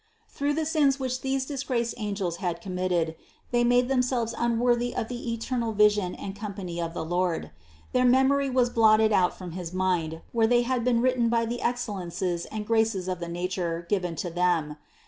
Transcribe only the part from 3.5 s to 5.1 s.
mitted, they made themselves unworthy of